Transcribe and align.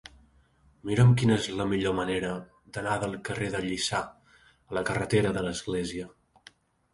Mira'm 0.89 1.11
quina 1.19 1.35
és 1.41 1.49
la 1.59 1.67
millor 1.73 1.93
manera 1.99 2.31
d'anar 2.77 2.95
del 3.03 3.13
carrer 3.29 3.51
de 3.57 3.61
Lliçà 3.67 4.01
a 4.73 4.79
la 4.79 4.85
carretera 4.89 5.35
de 5.39 5.45
l'Església. 5.51 6.11